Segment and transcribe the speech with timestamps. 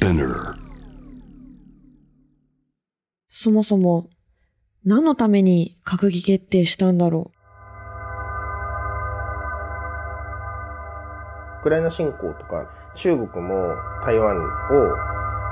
[0.00, 0.54] Spinner
[3.28, 4.08] そもそも、
[4.82, 7.30] 何のために閣議決定したんだろ
[11.60, 14.40] ウクライナ侵攻とか中国も台湾を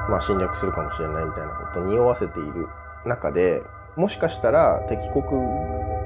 [0.09, 2.69] まあ侵略するかもしれないみたいなことを匂わせている
[3.05, 3.63] 中で
[3.97, 5.25] もしかしたら敵国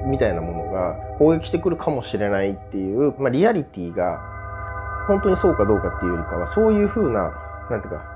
[0.05, 4.19] みたいなものが攻撃してくるかもしれないっていう、まあ、リアリティが
[5.07, 7.31] 本当にそうかどうかっていうよりかはそういうふうな
[7.69, 8.12] なんていうか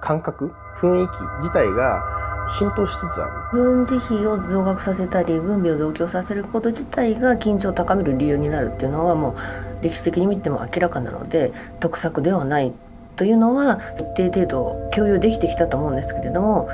[0.00, 2.02] 感覚雰囲気自体が
[2.48, 9.36] 浸透しつつある軍事費を増額させたり軍備を増強させること自体が緊張を高める理由になるっていうのはも
[9.80, 12.72] う歴史的に見ても明らかなので得策ではない
[13.16, 16.70] というのは一定程度共有できてきたと思うんですけれども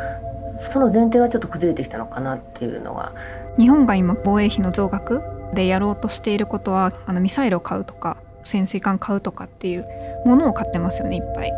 [0.56, 3.12] その前提がちょっと崩れてきたのかなっていうのが
[3.58, 5.22] 日本が今防衛費の増額
[5.54, 9.86] でやろうとしていることはあのミサイルを買うとか潜水艦買うとかっていう
[10.24, 11.52] ものを買ってますよねいっぱい。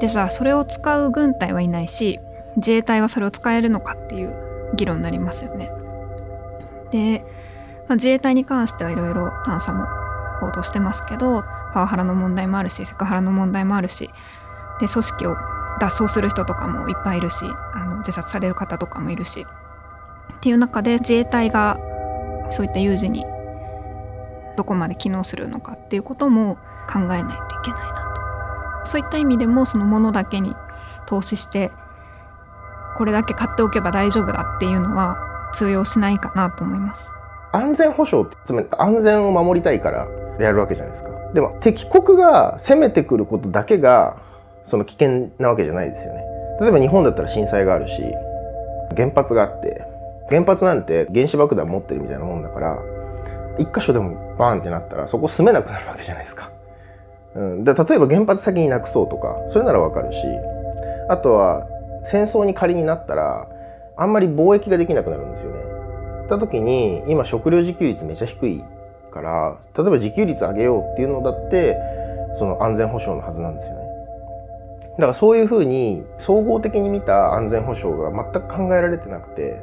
[0.00, 2.20] でじゃあそれを使う軍隊はいないし
[2.56, 4.34] 自衛隊はそれを使えるのかっていう
[4.76, 5.70] 議論になりますよね。
[6.90, 7.24] で、
[7.88, 9.86] まあ、自衛隊に関してはいろいろ探査も
[10.40, 11.42] 報道してますけど
[11.72, 14.10] パワハラの問題もあるしセクハラの問題もあるし
[14.80, 15.36] で組織を
[15.80, 19.46] 脱走する人とかもいっぱいいるしあの自殺される方とかもいるし
[20.36, 21.78] っていう中で自衛隊が
[22.50, 23.24] そういった有事に
[24.56, 26.56] どこまで機能するのかっていうことも
[26.88, 28.03] 考えないといけないな
[28.84, 30.54] そういった意味でもそのものだけに
[31.06, 31.72] 投資して
[32.96, 35.16] これだけ買っておけば大丈夫だっていうのは
[35.52, 37.12] 通用しないかなと思います。
[37.52, 40.08] 安全保障ってつまり安全を守りたいから
[40.40, 41.10] やるわけじゃないですか。
[41.32, 44.16] でも敵国が攻めてくることだけが
[44.64, 46.24] その危険なわけじゃないですよね。
[46.60, 48.02] 例えば日本だったら震災があるし
[48.96, 49.84] 原発があって
[50.28, 52.78] 原発なんて原子爆弾持ってるみたいなもんだから
[53.58, 56.50] 一箇所でもバーンってなったらそこ住めなくなるわけじゃないですか。
[57.34, 60.18] うん、で例えば原発先になくそうとかそれならわかるし
[61.08, 61.66] あとは
[62.04, 63.48] 戦争に仮になったら
[63.96, 65.58] あんまり貿易ができなくなるんですよね。
[66.28, 68.64] た時に今食料自給率めちゃ低い
[69.12, 71.76] から例えば自給率上げようっていうのだって
[72.34, 73.84] その安全保障のはずなんですよね。
[74.96, 79.60] だからそういうふうに総合的に見た安全保障が全く考えられてなくて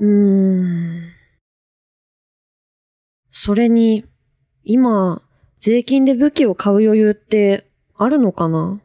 [0.00, 0.06] う。
[0.06, 0.43] う
[3.46, 4.06] それに、
[4.64, 5.20] 今、
[5.60, 8.80] 税金で武器を買う余裕ってあるのかな？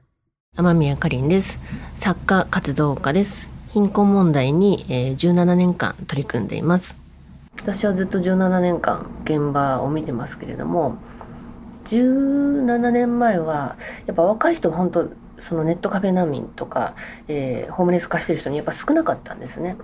[0.53, 1.59] 天宮かりんです。
[1.95, 3.47] 作家活動家です。
[3.69, 6.97] 貧困問題に、えー、17年間取り組んでいます。
[7.55, 10.97] 私はずっと17年間現場を見てますけれども
[11.85, 13.77] 17年前は
[14.07, 15.09] やっぱ若い人本当
[15.39, 16.95] そのネットカフェ難民とか、
[17.29, 19.77] えー、ホームレス化してる人にやっぱ少なかったんですね。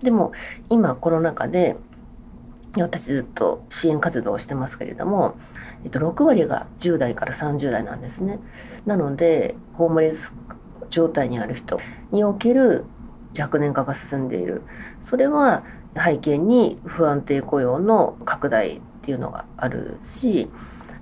[0.00, 0.30] でも
[0.70, 1.76] 今コロナ禍で
[2.76, 5.34] 私ずっと支援活動をしてますけれども、
[5.84, 8.38] えっと、6割が10代から30代なんですね。
[8.86, 10.32] なのでホームレス
[10.88, 11.78] 状態にある人
[12.10, 12.84] における
[13.38, 14.62] 若年化が進んでいる
[15.00, 15.64] それは
[15.96, 20.50] 背景に不安定雇用の拡大っていうのがあるし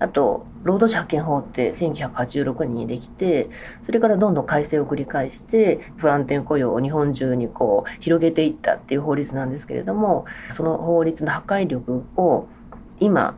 [0.01, 3.51] あと労働者派遣法って1986年にできて
[3.85, 12.49] それからどんどん改正を繰り返して不安定雇用を日本中にこう広げていったっていう法律なんですけれどもその法律の破壊力を
[12.99, 13.37] 今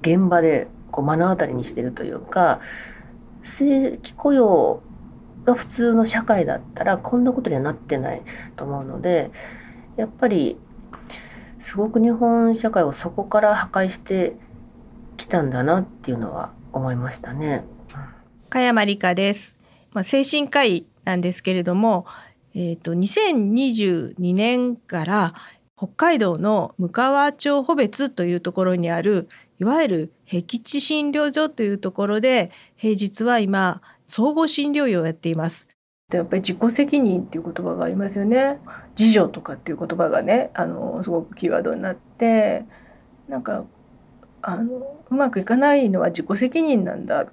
[0.00, 2.60] 現場でこう目の当たりにしてるというか
[3.42, 4.82] 正規雇用
[5.44, 8.22] が普通の社会だったらこんなことにはなってない
[8.56, 9.32] と思うので
[9.96, 10.56] やっぱり
[11.58, 14.36] すごく日本社会をそこから破壊して
[15.16, 17.64] きたんだなっていうのは思いましたね。
[18.48, 19.56] 加山理香です。
[19.92, 22.06] まあ、精神科医なんですけれども、
[22.54, 25.34] えっ、ー、と2022年から
[25.76, 29.28] 北海道の向川町穂別というところにある
[29.58, 35.68] いわゆる僻地診療所というところで平日は今総合診療医をやっています。
[36.12, 38.60] やっぱり自己責任っていう言葉がありますよね。
[38.96, 42.64] 自助とかっていう言葉がね、あのすごくキーワードになって、
[43.28, 43.64] なんか
[44.48, 47.26] あのうまくいかないのは自己責任なんだ。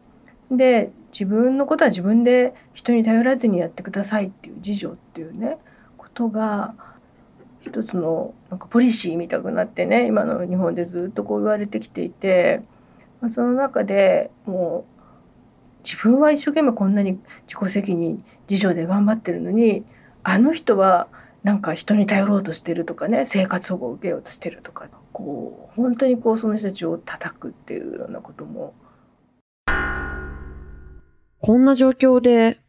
[0.49, 5.57] で自分のことは自分で人に頼らずにやってくださいっていう自助っていうね
[5.95, 6.73] ことが
[7.61, 12.61] 一つのなんかポリシーみたくなってね今の日本でずっとこう言われてきていて、
[13.21, 19.83] ま、その中でもう自分は一生懸命こんなに自己責任自助で頑張ってるのに
[20.23, 21.07] あの人は
[21.43, 28.73] なんか人に頼ろうとしてるとかね生活保護を受けようとしてるとかこう本当にこうその人たちを叩くっていうようなことも。
[31.39, 32.59] こんな状況で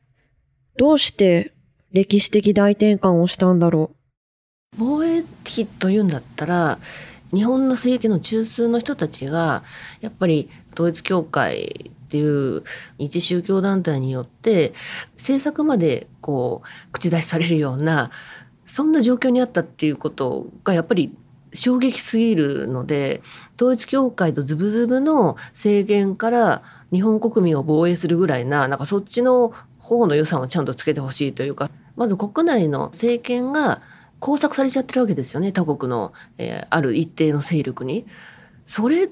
[0.77, 1.53] どうして
[1.93, 4.77] 歴史的大転換をしたんだろう？
[4.77, 6.79] 防衛費というんだったら
[7.33, 9.63] 日本の政権の中枢の人たちが
[10.01, 12.65] やっぱり統一教会っていう
[12.99, 14.73] 一宗教団体によって
[15.13, 18.11] 政策までこう口出しされるような
[18.67, 21.17] そんな状況にあったっていうことがやっぱり
[21.55, 23.23] 衝撃すぎるので
[23.57, 26.63] 統一教会とズブズブの制限から
[26.93, 33.83] 日本国民を防衛するぐらいななんかそっちの方の予算をちゃんとつけてほしいというかまず国内の政権が
[34.21, 38.07] 工作されちゃってるわけですよね他国の、えー、ある一定の勢力に。
[38.67, 39.11] それ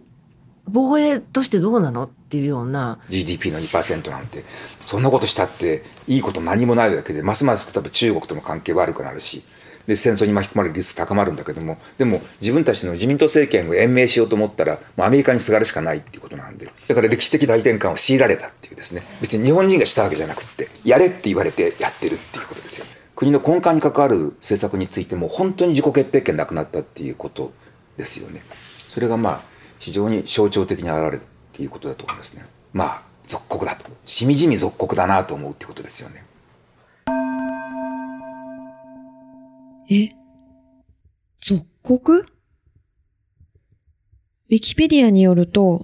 [0.65, 4.45] 防衛としてどうなのっていうような GDP の2%なんて
[4.81, 9.43] そんなことしたっていいこと何もないわけでますます例えば中国との関係悪くなるし
[9.87, 19.03] で戦争に巻き込まれるリスク高まるんだけどもでも自分たちの自民党政権を延命しようと思ったらもうアメリカにすがるしかないっていうことなんでだから歴史的大転換を強いられたっていうですね。
[19.21, 22.87] 別に日本人がしたわけじゃなくってやれって言われてやってるっていうことですよ。
[23.15, 27.53] 国の根幹に関わる政策についても本当に自己決定権なくなったっていうこと
[27.97, 28.43] ですよね。
[28.89, 29.41] それがまあ
[29.79, 32.45] 非常に象徴的に現れるっていうことだと思いますね。
[32.73, 36.25] まあ属国だとしみじみ属国だなと思うってことですよね。
[39.91, 40.11] え
[41.41, 42.21] 属国？
[42.21, 45.83] ウィキペディアによると、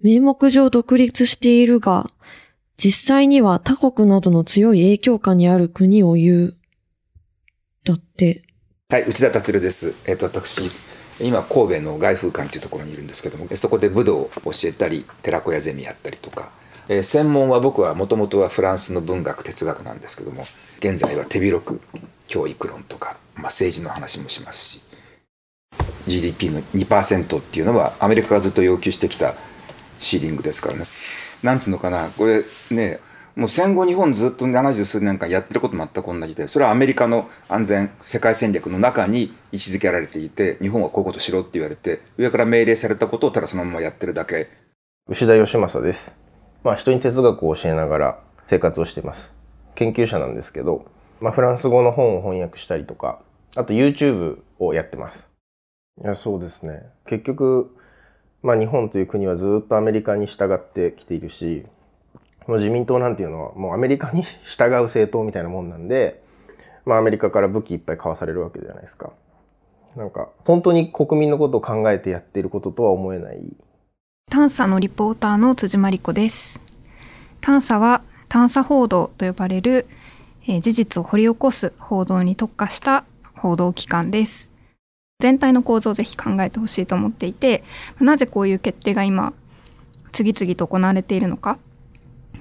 [0.00, 2.10] 名目上独立しているが、
[2.76, 6.56] 実際には他国などの強い影響下にある国を言う。
[7.84, 8.42] だって。
[8.88, 10.10] はい、内田達郎です。
[10.10, 10.62] えっ、ー、と、私、
[11.20, 16.50] 今、神戸の外風館というところにいるんですけども、そこで武道を教えたり、寺子屋ゼミやったりとか、
[16.88, 20.42] えー、専門は僕はもともとはフランスの文学哲学なんですけども
[20.78, 21.80] 現在は手広く
[22.26, 24.82] 教育論とか、まあ、政治の話もしますし
[26.06, 29.34] GDP の2%っていうのはアメリカがずっと要求してきた
[29.98, 30.84] シーリングですからね。
[31.42, 33.00] なんつうのかなこれね
[33.36, 44.48] もう戦後日本ずっと70数年間やってること全く同じでそれはアメリカの安全世界戦略の中に位置づけられていて日本はこういうことしろって言われて上から命令されたことをただそのままやってるだけ。
[45.08, 46.16] 牛田義正です。
[46.62, 49.34] まあ、人に哲学を教えながら生活をしています。
[49.74, 50.86] 研究者なんですけど、
[51.24, 53.22] まあ、フランス語の本を翻訳したりとか、
[53.56, 55.30] あと YouTube をやってます。
[55.98, 56.82] いや、そうですね。
[57.06, 57.74] 結局、
[58.42, 61.64] まあ、日本という国はずっとアメリカに従ってきているし、
[62.46, 66.22] もう自民党なんていうのはもうアメリカに従う政党みたいなもんなんで、
[66.84, 69.10] まあ、アメリカから武器いっぱい買わされるわけじゃないですか。
[69.96, 73.40] なんか、本当に国民のことを考えてやっていることとは思えない
[74.30, 76.60] 探査のリポーターの辻真理子です。
[77.40, 79.86] 探査は探査報道と呼ばれる、
[80.46, 83.04] 事実を掘り起こす報道に特化した
[83.36, 84.50] 報道機関です。
[85.20, 87.64] 全体の構造をぜひ考えてほしいと思っていて、
[88.00, 89.32] なぜこういう決定が今
[90.12, 91.58] 次々と行われているのか。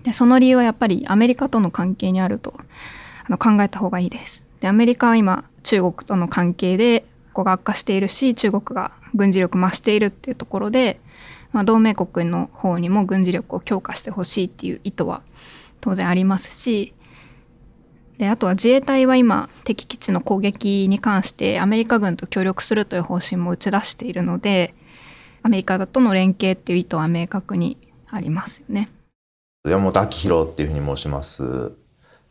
[0.04, 4.44] でその理由はやっぱりアメリカとの関係にあるとあの考えた方がいいです。
[4.60, 7.02] でアメリカは今中国との関係で
[7.32, 11.00] ここが悪化しているし中国が軍事力増しているっていうところで
[11.54, 15.22] まあ、同盟国の方にも軍事力を強化してほしいっていう意図は
[15.80, 16.94] 当然ありますし
[18.18, 24.74] であとは自衛隊は今敵基地の攻撃に関してアメリカ軍と協力するという方針も打ち出しているので
[25.42, 27.78] アメリカとの連携っていう意図は明確に
[28.10, 28.90] ありますよね。
[29.68, 31.74] 山本明宏っていうふうに申します。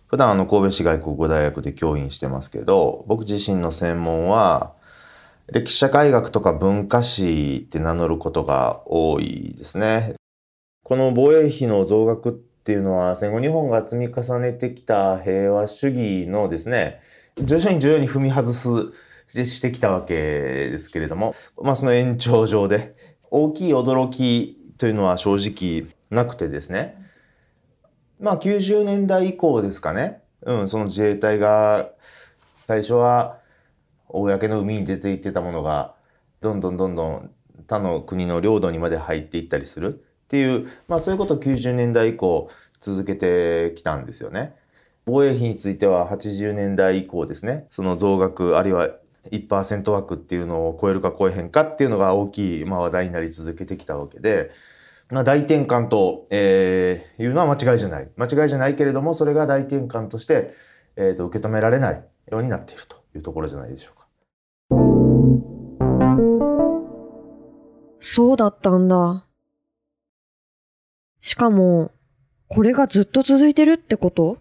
[0.06, 4.74] 普段あの神戸市外国語大学で教員してますけど僕自身の専門は
[5.46, 10.14] 歴史社会学とか文化史って名乗ることが多いですね。
[10.84, 17.00] この防衛費の増額っていうのは戦後日本が積み重ねてきた平和主義のですね、
[17.36, 18.92] 徐々に徐々に踏み外す
[19.26, 22.94] してきたわけですけれども、まあその延長上で
[23.32, 27.04] 大きい驚きというのは正直なくてですね、
[28.20, 31.90] まあ90年代以降ですかね、うん、その自衛隊が
[32.68, 33.38] 最初は
[34.06, 35.96] 公の海に出ていってたものが
[36.40, 37.30] どんどんどんどん
[37.66, 40.04] 他の国の領土にまで入っていったりする。
[40.32, 42.48] っていう、まあそういうことを90年代以降
[42.80, 44.54] 続けてきたんですよね。
[45.04, 48.88] 防衛費については80年代以降ですね、その増額あるいは
[49.30, 54.50] 1%枠っていうのを超えるか超えへんかっていうのが大きい、まあ、話題になり続けてきたわけで、
[55.10, 58.10] まあ、大転換と、えー、いうのは間違いじゃない。
[58.16, 60.54] 間違いじゃないけれども、それが大転換として、
[60.96, 64.02] えーと受け止められないようになっているというところじゃないでしょうか。
[68.00, 69.26] そうだったんだ。
[71.22, 71.92] しかも、
[72.48, 74.38] これがずっと続いてるってこと？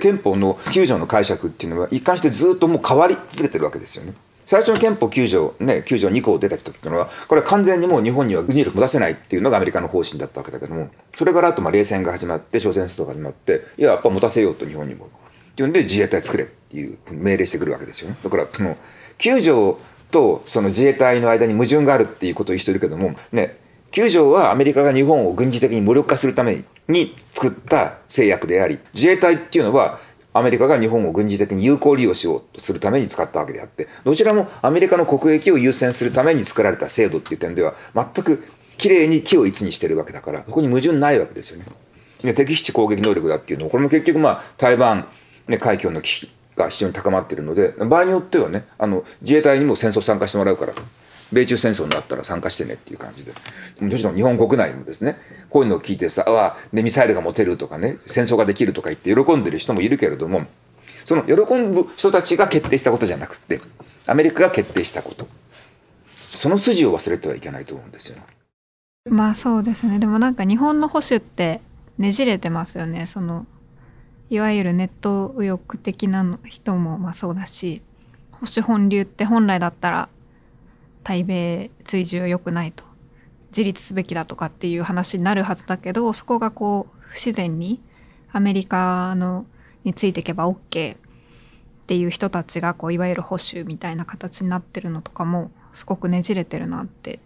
[0.00, 4.12] 憲法の9条の解釈っていうのは一貫してずっともう変わり続けてるわけですよね。
[4.44, 15.06] 最初の憲法9条、ね、9条2項出た時っていうのは、これは完全にもう日本には軍事力持たせないっていうのがアメリカの方針だったわけだけども、それからあとまあ冷戦が始まって、朝鮮戦争が始まって、いや、やっぱ持たせようと日本にも。
[15.06, 15.08] っ
[15.56, 18.16] ていうんで自衛隊作れっていう命令してくるわけですよね。
[18.22, 18.76] だから、その
[19.18, 19.78] 9条
[20.10, 23.56] とその自衛隊の間に矛盾があるっていうことを言う人いるけどもね
[23.96, 29.98] 9条はアメリカが日本を軍事的に無力化するために作った制約であり自衛隊っていうのは
[30.34, 38.44] アメリカが日本を軍事的に有効利用しようとするために使ったわけであってどちらもアメリカの国益を優先するために作られた制度っていう点では全く
[38.76, 41.64] きれいに木を一にしてるわけだからそこに矛盾ないわけですよね。
[42.22, 45.06] ね敵基地攻撃能力だっていうのはこれも結局まあ台湾、
[45.48, 50.82] ね、海峡の危機が非常に高まっているので場合によってはねあの自衛隊にも戦争参加してもらうからと
[51.32, 53.32] 米中戦争になったら参加してねっていう感じで。
[53.80, 55.16] もちろん日本国内もですね
[55.50, 60.46] こういうのを聞いてさ「あね、ミサイルが持てる」とかね戦争ができるとか言って喜んでる人もいるけれども
[61.04, 63.60] その喜ぶ人たちが決定したことじゃなくて
[64.06, 65.26] アメリカが決定したこと。
[66.36, 68.18] その筋を忘れてはいけないと思うんですよ。
[69.08, 69.98] まあそうですね。
[69.98, 71.60] でもなんか日本の保守って
[71.98, 73.06] ねじれてますよね。
[73.06, 73.46] その
[74.28, 77.82] いわゆるネット右翼的な人もまあそうだし
[78.32, 80.08] 保守本流って本来だったら
[81.06, 82.82] 対米追従は良くないと
[83.50, 87.80] 自立すべきだとかっていう話になるはずだけどそこがこう不自然に
[88.32, 89.46] アメリカの
[89.84, 90.98] についていけば OK っ
[91.86, 97.20] ていう人たちがこういわゆる保守みたいな形になってるのとかもすごくねじれてるなって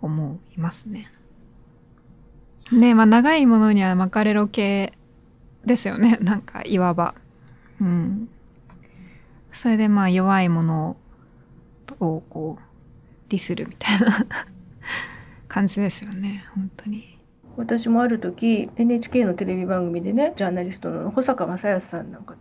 [0.00, 1.10] 思いますね。
[2.70, 4.92] ねまあ長いものには巻かれろ系
[5.66, 7.16] ですよね なんかいわば。
[7.80, 8.28] うん。
[9.52, 10.96] それでまあ弱いもの
[11.98, 12.73] をこう
[13.28, 14.26] ディスるみたいな
[15.48, 17.18] 感じですよね本当に。
[17.56, 22.34] 私もある時 NHK のテレビ番組でねジャーナリストの保坂正康さんなんか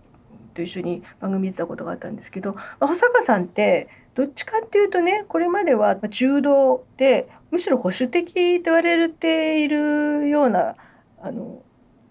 [0.53, 10.75] と一緒に番組見てたことがあったんですけど、まあ、保坂さんってどっちかっていうとねこれまでは中道でむしろ保守的と言われているような
[11.21, 11.63] あの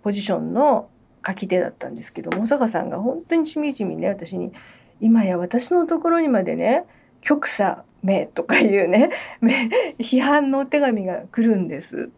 [0.02, 0.88] ポジションの
[1.26, 4.52] 書き手だったんですけど保坂さんが本当にしみじみね私に
[5.00, 6.84] 今や私のところにまでね
[7.20, 9.10] 極左目とかいうね
[9.98, 12.10] 批判のお手紙が来るんです。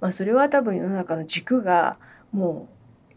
[0.00, 1.96] まあ、それは多分世の中の軸が
[2.32, 2.68] も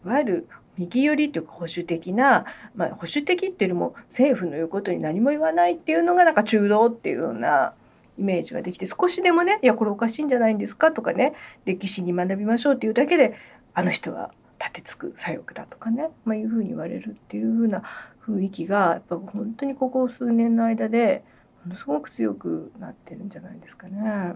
[0.04, 0.48] ういわゆる
[0.78, 7.74] 右寄りというか保守的な、まあ、保守的っていうよりも政府の言うことに何も言わないっていうのがなんか中道っていうような
[8.18, 11.34] イメージができて少しでもね「いやこれおかしいんじゃないんですか」とかね
[11.64, 13.34] 歴史に学びましょうっていうだけで
[13.74, 17.82] あの人は立てつく左翼だとかね、まあ、いうふうに言われるっていうふうな
[18.26, 21.24] 雰囲気がやっぱ本当にここ数年の間で
[21.64, 24.34] ものすごく強くなってるんじゃないですかね。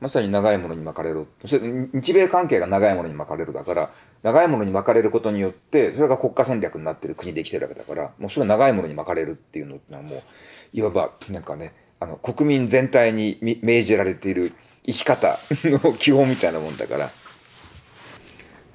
[0.00, 1.28] まさに長いものに巻かれる。
[1.92, 3.90] 日米関係が長いものに巻かれるだから、
[4.22, 10.22] 長いものに巻かれることによって、それが国家戦略になってる国で生きてるわけだから、もうそれが長いものに巻かれるっていうのはもう、
[10.72, 14.52] いわば、なんかね、あの、国民全体に命じられている
[14.86, 17.10] 生き方の基本みたいなもんだから、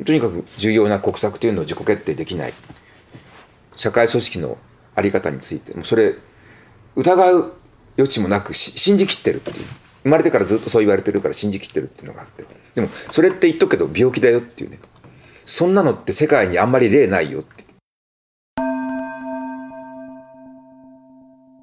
[0.06, 2.54] とにかく重要な国策というのを自己決定できない。
[3.76, 4.58] 社会組織の
[4.94, 6.14] あり方について、もうそれ、
[6.96, 7.54] 疑う
[7.98, 9.66] 余地もなく信じきってるっていう。
[10.04, 12.46] 生まれてからずっとそう言われてるから信じきってるっていうのがあって。
[12.76, 14.80] でもそれって言っとくけど病気だよっていうね。
[15.46, 17.64] そんなのって世界にあんまり例ないよって。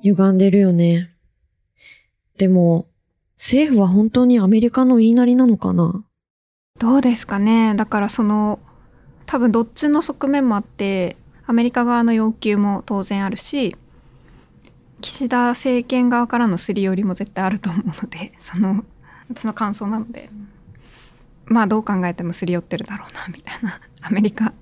[0.02, 1.14] 歪んでるよね。
[2.36, 2.86] でも
[3.36, 6.04] 政府は本当にアメリカの言いなりなのかな？
[6.80, 7.74] どうですかね。
[7.76, 8.58] だからその
[9.26, 13.76] 多分どっちの側面もあってアメリカ側の要求も当然あるし
[15.02, 18.84] 岸田政権側からのすり寄りも絶対あると思うので その
[19.28, 20.30] 私の感想なので
[21.44, 23.80] まあどう考えてもすり寄ってるだろうなみたいな。
[24.00, 24.52] アメリカ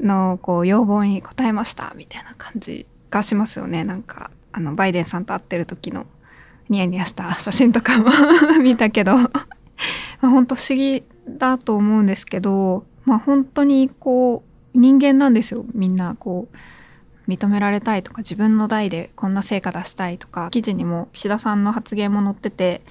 [0.00, 3.84] のこう要望に応えましたみたいな感じがしますよね。
[3.84, 6.06] なんかあのバイデンさんと会ってる時の
[6.68, 8.10] ニヤニヤした写真とかも
[8.62, 9.16] 見たけど。
[9.16, 9.30] ま
[10.20, 14.44] あ本当不思議だと思うんですけどまあ本当にこ
[14.74, 16.16] う人間なんですよみんな。
[16.16, 16.56] こう
[17.28, 22.82] 認められたいとか自分の代でこんな成果出したいとか記事にも岸田さんの発言も載ってて、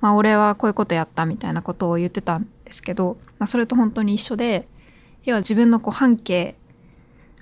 [0.00, 4.68] まあ、俺はこういうことやったみたいなことを言ってたんですけど、まあ、それと本当に一緒で
[5.24, 6.54] 要は自分のこう半径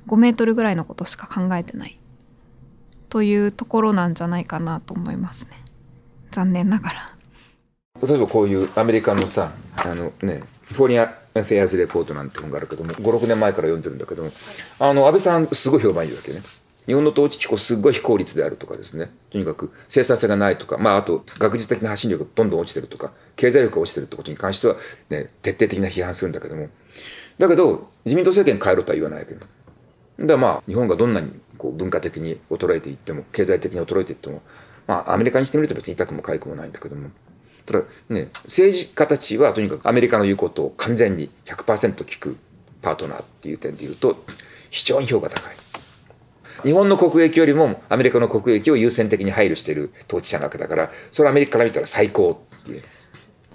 [0.07, 1.99] 5メートルぐらいのことしか考えてない
[3.09, 5.53] というところなんじゃないかなと思いますね
[6.31, 7.17] 残念ながら。
[8.09, 14.31] 例えばこういうアメリカのさあのねフォリア・ フェアズ・レポートなんて本があるけども56年前から読んでるんだけども
[14.79, 16.43] あの安倍さんすごい評判いいわけね。
[16.87, 19.09] 日本の統治機構すごい非効率であるとかですね。
[19.31, 24.75] とにかく生産性がないとかまああと学術的な発信力がどんどん落ちてるとか経済力が落ちてるってことに関しては
[25.09, 26.69] ね徹底的な批判するんだけども。
[27.39, 29.47] だけど自民党政権変えろとは言わないわけだか
[30.19, 34.43] らまあ日本がどんなにこう文化的に衰えていっても経済的に衰えていっても
[34.87, 37.11] まあアメリカにしてみると別に痛くも痒くもないんだけども。
[37.65, 42.37] ただね、政治家たちはとにかくアメリカの言うことを完全に100%聞く
[42.81, 44.17] パートナーっていう点で言うと
[44.71, 45.55] 非常に評価高い。
[46.65, 52.83] 日本の国益よりもアメリカの国益を優先的に配慮している統治者なわけだからそれはアメリカから見たら最高っていう。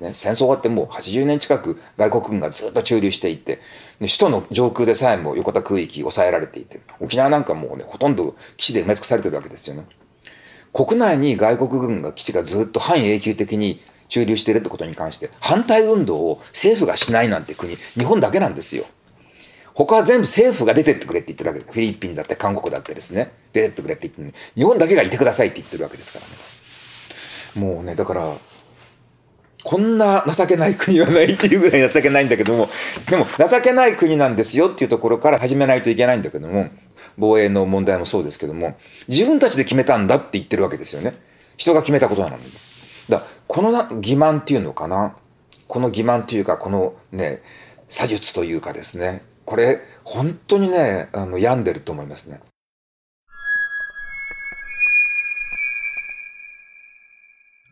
[0.01, 3.59] ね、戦争終わってもう80年近く外国軍がずっと駐留していて、
[3.99, 9.85] 首都の上空でさえも横田空域抑えられていて、沖縄なんかもうね、ほとんど基地で埋め尽くされてるわけですよね。
[10.71, 18.85] 国内に外国軍が基地がずっと半永久的に駐留してるってことに関して、反対運動を政府がしないなんて国、日本だけなんですよ。
[19.73, 21.71] 他は全部政府が出てってくれって言ってるわけです。
[21.71, 27.67] フィリピンだって韓国だってですね、出てってくれって言ってる日本だけがいてくださいって言ってるわけですからね。
[27.73, 28.37] もうね、だから、
[29.63, 32.69] こんな情けない国はないっていうぐらい情けないんだけども、
[33.09, 36.69] でも情けない国なんですよっていうところから始めないといけないんだけども、
[37.17, 41.13] 防衛の問題もそうですけども、自分たちで決めたんだって言ってるわけですよね。
[41.57, 42.43] 人が決めたことなのに。
[43.09, 45.15] だこのな欺瞞っていうのかな？
[45.67, 47.41] この欺瞞っていうか、このね、
[47.89, 49.21] 詐術というかですね。
[49.45, 52.41] これ、本当にね、あの、病んでると思いますね。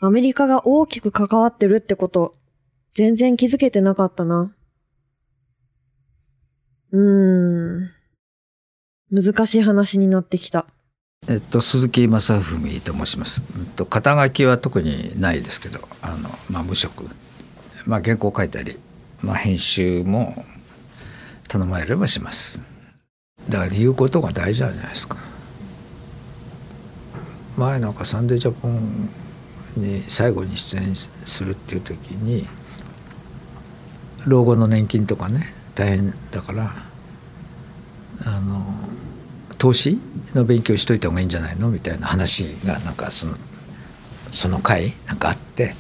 [0.02, 2.36] アメリカが大きく関わってるってこと、
[2.94, 4.54] 全然気づけてなかったな。
[6.92, 7.92] うーん。
[9.12, 10.66] 難しい話になってきた。
[11.28, 13.42] えっと、鈴木正文と申します。
[13.58, 17.06] えっと、肩書きは特にないですけど、あの、まあ、無職。
[17.86, 18.78] まあ、原稿書いたり、
[19.22, 20.46] まあ、編集も
[21.48, 22.62] 頼まれればします。
[23.50, 25.18] だから言うことが大事じゃないですか。
[27.58, 29.10] 前なんかサンデージャポン
[29.78, 32.48] に最後に出演するっていう時に
[34.26, 36.74] 老後の年金とかね大変だから
[38.26, 38.62] あの
[39.58, 40.00] 投資
[40.34, 43.36] の勉強しといた方がいいんじゃないのみたいな話がなんかその
[44.32, 45.76] その回なんかあって、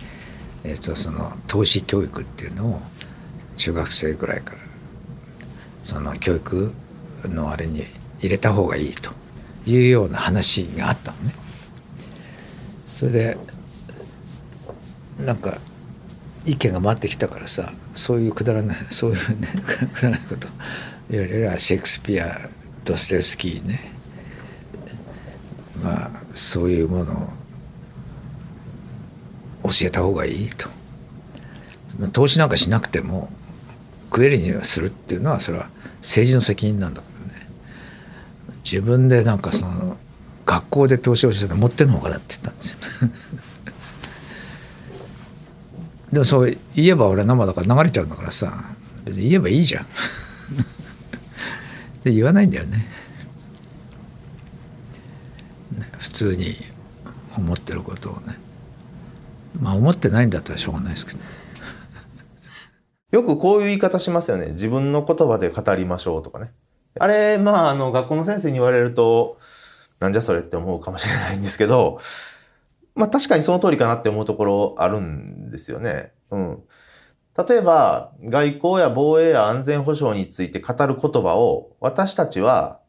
[0.63, 2.81] えー、とその投資教育っていうのを
[3.57, 4.59] 中学生ぐらいから
[5.83, 6.73] その教育
[7.25, 7.85] のあれに
[8.19, 9.11] 入れた方がいいと
[9.65, 11.35] いうような話があったのね。
[12.87, 13.37] それで
[15.19, 15.57] なんか
[16.45, 19.47] 意見が回ってきたからさそういうくだらないそういうね
[19.93, 20.47] くだらないこと
[21.09, 22.49] 言われるシェイクスピア
[22.85, 23.91] ドステフスキーね。
[25.83, 27.13] まあそういうもの
[29.63, 30.69] を教えた方がいいと。
[32.13, 33.29] 投資なんかしなくても
[34.05, 35.69] 食えるにはするっていうのはそれは
[36.01, 37.47] 政治の責任なんだけどね。
[38.63, 39.97] 自分でなんかその
[40.45, 42.77] 学校で投資をしてた持ってんのほかだって言ったんですよ。
[46.13, 48.75] でもそう言えば俺生だから流れちゃうんだからさ。
[49.05, 49.85] 別に言えばいいじゃん。
[52.05, 52.85] で言わないんだよね。
[55.97, 56.53] 普通に
[57.35, 58.37] 思ってることをね。
[59.59, 61.19] まあ思ってないんだったらしょうがないですけど。
[63.11, 64.51] よくこういう言い方しますよね。
[64.51, 66.51] 自分の言葉で語りましょうとかね。
[66.99, 69.39] あれまああの学校の先生に言われると
[69.99, 71.99] なんじゃそれって思うかもしれないんですけど
[72.93, 76.11] まあ確かにその通りかなって思うところあるんですよね。
[76.29, 76.63] うん。
[77.37, 82.79] 例えば、外交や防衛や安全保障について語る言葉を私たちは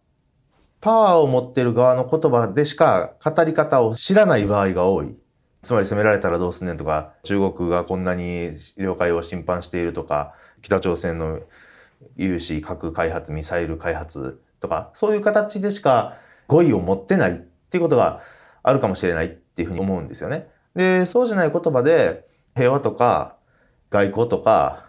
[0.80, 5.16] パワーを持っている側の言葉でしか語り方を知らない場合が多い。
[5.62, 11.40] つまり攻められたらどうすんねんとか、中国がこんなに領海を侵犯しているとか、北朝鮮の
[12.14, 18.20] 有志核開発、ミサイル開発とか、そういう形でしか語彙を持ってないっていうことが
[18.62, 20.46] あるかもしれないっていうふうに思うんですよね。
[20.76, 23.35] で、そうじゃない言葉で平和とか
[23.90, 24.86] 外交とか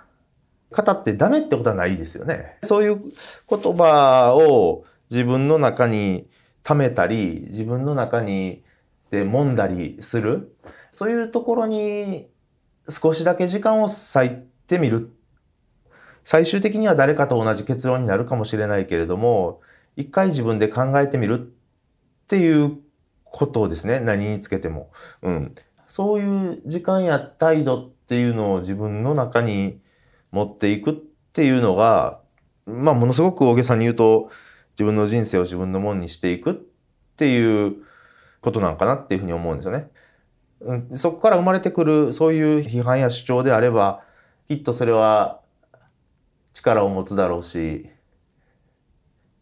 [0.72, 2.58] 語ってダメってことはないですよね。
[2.64, 3.02] そういう
[3.50, 6.30] 言葉を自分の中に
[6.64, 8.64] 溜めたり、自分の中に
[9.12, 10.56] で揉んだりする。
[10.92, 12.30] そういうところに
[12.90, 14.32] 少しだけ時間を割い
[14.68, 15.14] てみる。
[16.24, 19.62] 最終的には誰かと同じ結論になるかもしれないけれども、
[19.96, 22.78] 一回自分で考えてみるっていう
[23.24, 24.92] ことをですね、何につけても。
[25.22, 25.56] うん。
[25.88, 29.82] そういう時間や態度っていうのを自分の中に
[30.32, 30.94] 持っていくっ
[31.34, 32.22] ていうのが、
[32.66, 34.32] まあ、ものすごく大げさに言うと、
[34.72, 36.56] 自分の人生を自分のものにしていくっ
[37.18, 37.76] ていう
[38.40, 39.90] ことなんかなっていうふうに思うんですよね。
[40.62, 44.04] うん、そこから生まれてくるそういう批判や主張であれば、
[44.48, 45.42] きっとそれは
[46.54, 47.90] 力を持つだろうし、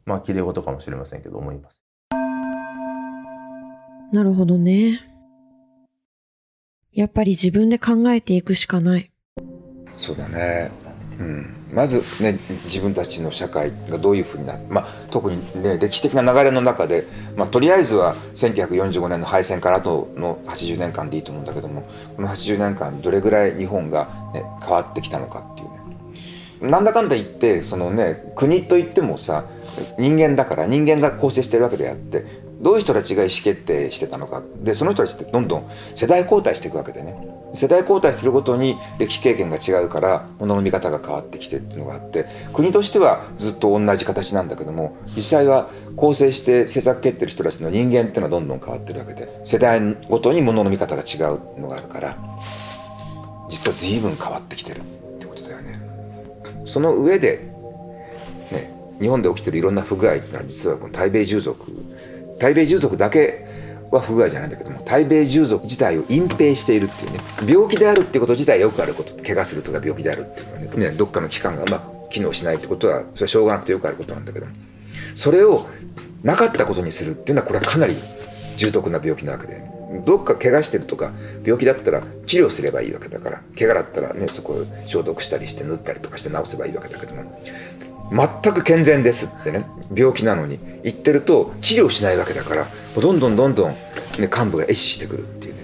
[0.07, 1.83] まあ、綺麗事かもしれませんけど、思います。
[4.11, 5.14] なるほどね。
[6.95, 9.11] やっぱり自分で考えていくしかない。
[9.97, 10.71] そうだね。
[11.19, 12.33] うん、まずね
[12.65, 17.05] 自分たちの社会がどういうふうになる、まあ、特にね歴史的な流れの中で、
[17.37, 21.83] まあ、とりあえずは1945年の敗戦から後の80年間でいいと思うんだけども
[22.17, 29.45] この80年間どれぐらい日本が、ね、変わってきたのかっていうねなんだかんだ言ってそのね国といってもさ
[29.97, 34.41] 人間だから人間が構成してるわけであってどういう人たちが意思決定してたのか。
[34.63, 37.15] でその人たちってどんどん世代交代していくわけでね。
[37.53, 52.17] 世代交代するごとに歴史経験が違うから物の見方が変わってきてっていうのがあって国としてはずっと同じ形なんだけども実際は構成して政策決定る人たちの人間っていうのはどんどん変わってるわけで世代ごとに物の見方が違うのがあるから
[53.47, 54.79] 実は随分変わってきてる。
[54.79, 54.83] っ
[55.19, 55.79] てことだよね。
[56.65, 57.39] その上で、
[58.51, 61.63] ね、日本で起きてるいろんな不具合ってのは実はこの対米従属
[62.39, 63.45] 対米従属だけ
[63.91, 69.13] は不具合じゃないんだけども対米従属自体を隠蔽しているっていうね病気であるってこと自体よくあること。
[69.23, 74.51] 怪我するとか病気であるっていうのはねねどっかの器官がうまく機能しないってことはそれはしょうがなくてよくあることなんだけども。
[75.13, 75.65] それを
[76.23, 77.93] なかったことにするっていうのはこれはかなり
[78.57, 79.61] 重篤な病気なわけで、
[80.05, 81.11] どっか怪我してるとか
[81.43, 83.41] 病気だったら治療すればいいわけだから。
[83.57, 87.23] 怪我だったらねそこを消毒したりして縫ったりとかして治せばいいわけだけども。
[88.09, 89.65] 全く健全ですってね。
[89.93, 90.59] 病気なのに。
[90.83, 92.67] 言ってると治療しないわけだから。
[93.01, 93.75] どんどんどんどん、ね、
[94.21, 95.61] 幹部が壊死してくるっていうね。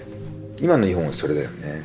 [0.62, 1.82] 今の日本はそれだよね。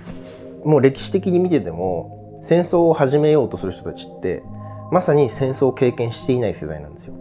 [0.64, 4.42] もう歴史的に見てても戦争を始めようとする人たちって
[4.90, 7.14] まさに戦争を経験していない世代なんですよ。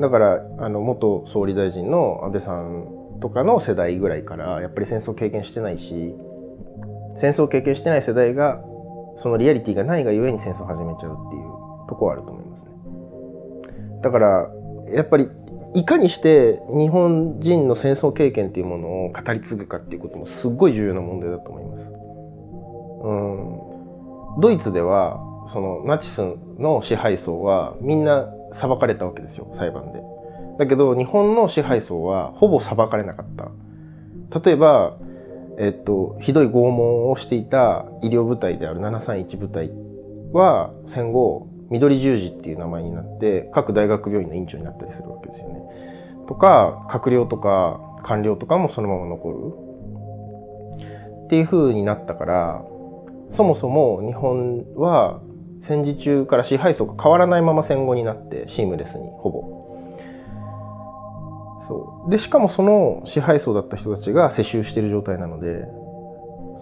[0.00, 6.14] だからあの元総理大臣の安倍さんとかの世代ぐらいからやっぱり戦争を経験してないし
[7.14, 8.60] 戦争を経験してない世代が
[9.16, 11.63] そのリアリティがないがゆえに戦争を始めちゃうっていう。
[11.88, 12.70] とこあると思いますね。
[14.02, 14.50] だから
[14.92, 15.28] やっぱり
[15.74, 21.92] いかにして日本人の戦争経験っていうものを語り継ぐかっていうこともすっごい重要な問題だと思います。
[23.02, 26.22] うん、ドイツではそのナチス
[26.58, 30.00] の支配層はみんな裁かれたわけですよ裁判で。
[30.58, 33.50] だけど日本の支配層はほぼ裁かれなかった。
[34.40, 34.96] 例えば、
[35.58, 39.70] えっと、ひどい拷問をしていた医療部隊である731部隊
[40.32, 45.60] は戦後緑十字っていう名前になって各大学病院の院長になったりするわけですよね。
[46.28, 52.64] とか閣僚とか官僚とかもそのまま残るっていう風になったから
[53.30, 55.20] そもそも日本は
[55.60, 59.64] 戦時中から支配層が変わらないまま戦後になってシームレスにほぼ。
[61.66, 65.64] そうでしかもその支配層だった人たちが世襲してる状態なので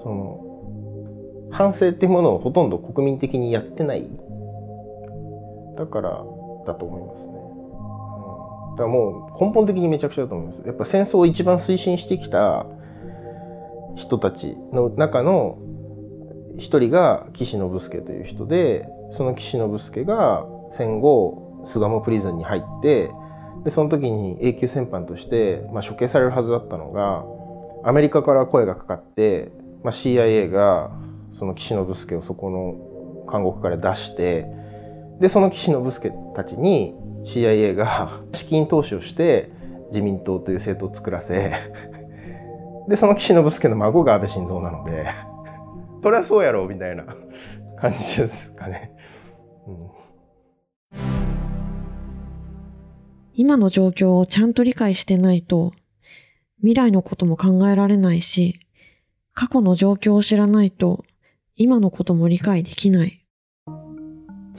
[0.02, 4.08] その反省っていうものをほとんど国民的にやってない
[5.76, 6.10] だから
[6.66, 7.32] だと思いますね。
[8.70, 10.62] うん、だからもう根本的にめちゃくちゃだと思います。
[10.64, 12.66] やっぱ戦争を一番推進してきた
[13.94, 15.58] 人たちの中の
[16.58, 23.10] 一人が岸信介という人でその岸信介が戦後巣鴨プリズンに入って
[23.64, 27.24] でその時に永久戦犯として、まあ、処刑されるはずだったのが
[27.84, 30.90] アメリカから声がかかって、まあ、CIA が
[31.38, 34.46] その岸信介をそこの監獄から出して
[35.22, 39.50] でその岸信介たちに CIA が 資金投資をして
[39.90, 41.52] 自民党という政党を作らせ
[42.88, 45.06] でその岸信介の孫が安倍晋三なので
[46.02, 47.04] そりゃそうやろみたいな
[47.80, 48.92] 感じですかね。
[49.68, 50.02] うん
[53.34, 55.72] 今の状況をちゃんと理解してないと、
[56.58, 58.60] 未来のことも考えられないし、
[59.32, 61.02] 過去の状況を知らないと、
[61.56, 63.21] 今のことも理解できない。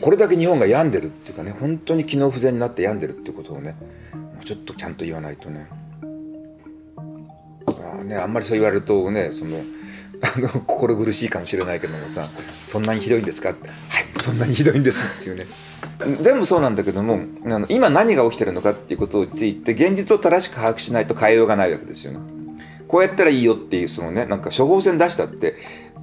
[0.04, 3.78] これだけ日本が病んでるっていうかね本当に機能不全になって病んでるっていうことをね
[4.12, 5.66] もうちょっとちゃんと言わないとね。
[7.66, 9.56] あねあんまりそう言われるとねその
[10.22, 12.28] あの心苦しいかもしれないけどもさ
[12.62, 13.50] そんなにひどいんですか？
[13.50, 13.58] はい
[14.20, 15.46] そんなにひどいんですっていうね。
[16.20, 22.20] 全部そうなんだけどもあの今何が起きてるのかっていうことについて現実を正しく把握しないと変えようがないわけですよね。
[22.90, 25.56] こうやったらいいよっていうそのねなんか処方箋出したって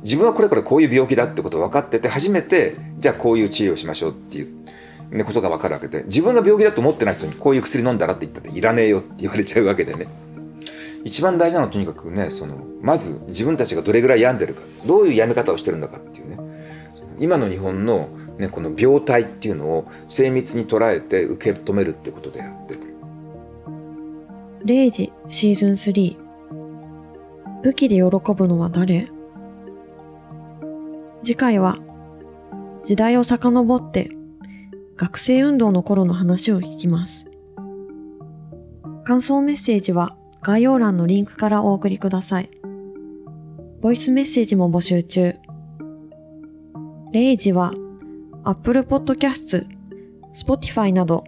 [0.02, 4.48] 自分はこれこれこういう病気だってことを分かってて初めてじゃあこういう治療しましょうっていう、
[5.10, 10.06] ね、ことが分かるわけで自分が病気だと思ってない人にこういう薬飲んだらって言ったっていらねえよって言われちゃうわけでね。
[11.02, 16.36] 一番大事なのはとにかくねそのまず自分たちがどれぐらい病んでるかどういう病み方をしてるのかっていうね。
[17.18, 18.08] 今の日本の、
[18.38, 22.74] ね、この病態っていうのを精密に捉えて受け止めるってことであって。
[24.64, 26.16] 0時シーズン3
[27.62, 28.02] 武器で喜
[28.34, 29.10] ぶのは誰？
[31.22, 31.78] 次回は
[32.82, 34.10] 時代を遡って
[34.96, 37.30] 学生運動の頃の話を聞きます。
[39.04, 42.50] 感想メッセージは概要欄のリンクからお送りください。
[43.80, 45.36] ボイスメッセージも募集中。
[47.12, 47.72] 0時は
[48.44, 49.66] Apple Podcast、
[50.34, 51.24] Spotify など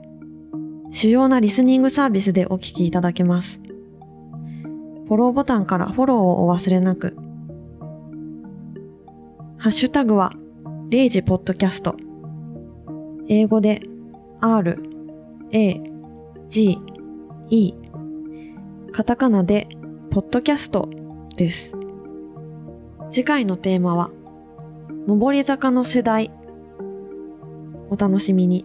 [0.90, 3.60] 主要なリスニングサービスでお聞きいただけます。
[5.06, 7.16] フォローボタンからフォローをお忘れなく。
[9.62, 10.32] ハッシュタグは、
[10.90, 11.94] 0時ポッドキャスト。
[13.28, 13.80] 英語で
[14.40, 14.82] R、
[15.52, 15.80] A,
[16.48, 16.78] G,
[17.48, 17.74] E
[18.90, 19.68] カタカナで
[20.10, 20.90] ポッドキャスト
[21.36, 21.76] です。
[23.08, 24.10] 次回のテーマは
[25.06, 26.32] 上り坂の世代
[27.88, 28.64] お楽しみに。